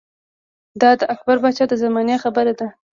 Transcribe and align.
دا 0.81 0.91
د 0.99 1.01
اکبر 1.13 1.37
باچا 1.43 1.65
د 1.69 1.73
زمانې 1.83 2.15
خبره 2.23 2.53
ده 2.59 2.67